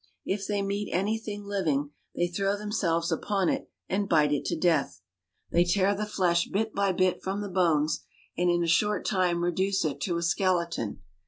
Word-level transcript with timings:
If 0.25 0.47
they 0.47 0.63
meet 0.63 0.91
anything 0.91 1.45
living, 1.45 1.91
they 2.15 2.25
throw 2.25 2.57
themselves 2.57 3.11
upon 3.11 3.49
it 3.49 3.69
and 3.87 4.09
bite 4.09 4.31
it 4.31 4.45
to 4.45 4.57
death. 4.57 5.03
They 5.51 5.63
tear 5.63 5.93
the 5.93 6.07
flesh 6.07 6.47
bit 6.47 6.73
by 6.73 6.91
bit 6.91 7.21
from 7.21 7.41
the 7.41 7.49
bones, 7.49 8.01
and 8.35 8.49
in 8.49 8.63
a 8.63 8.67
short 8.67 9.05
time 9.05 9.43
reduce 9.43 9.85
it 9.85 10.01
to 10.01 10.17
a 10.17 10.23
skeleton. 10.23 11.03